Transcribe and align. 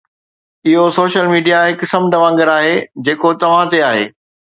اهو 0.69 0.85
social 0.95 1.27
media 1.33 1.59
هڪ 1.65 1.89
سمنڊ 1.91 2.17
وانگر 2.21 2.51
آهي 2.55 2.73
جيڪو 3.09 3.33
توهان 3.45 3.71
تي 3.75 3.83
آهي 3.91 4.09